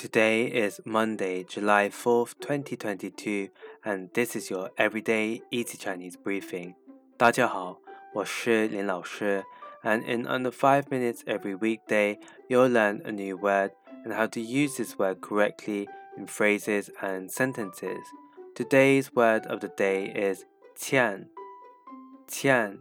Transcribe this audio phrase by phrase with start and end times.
[0.00, 3.50] Today is Monday, July 4th, 2022,
[3.84, 6.74] and this is your everyday easy Chinese briefing.
[7.18, 7.82] 大家好，
[8.14, 9.44] 我是林老师,
[9.82, 12.18] and in under 5 minutes every weekday,
[12.48, 15.86] you'll learn a new word and how to use this word correctly
[16.16, 18.00] in phrases and sentences.
[18.54, 20.46] Today's word of the day is
[20.78, 21.26] "qian,"
[22.26, 22.78] "qian,"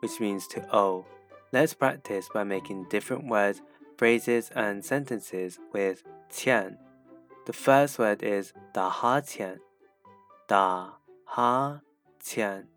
[0.00, 1.06] which means to owe.
[1.50, 3.62] Let's practice by making different words
[3.98, 6.78] phrases and sentences with "qian".
[7.46, 9.58] The first word is da ha qian",
[10.46, 10.92] Da
[11.24, 11.80] ha
[12.22, 12.68] qian",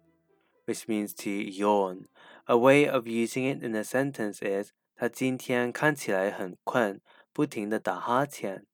[0.66, 2.08] which means to yawn.
[2.48, 8.66] A way of using it in a sentence is 他今天看起来很困，不停的打哈欠。